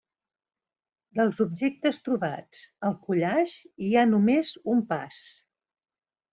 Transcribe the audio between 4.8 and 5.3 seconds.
pas.